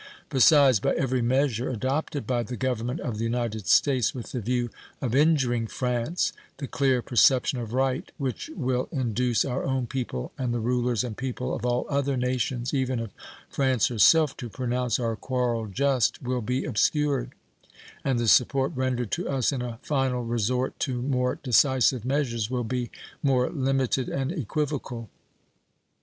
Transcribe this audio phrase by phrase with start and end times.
[0.31, 4.71] Besides, by every measure adopted by the Government of the United States with the view
[4.99, 10.51] of injuring France the clear perception of right which will induce our own people and
[10.55, 13.11] the rulers and people of all other nations, even of
[13.47, 17.35] France herself, to pronounce our quarrel just will be obscured
[18.03, 22.63] and the support rendered to us in a final resort to more decisive measures will
[22.63, 22.89] be
[23.21, 25.11] more limited and equivocal.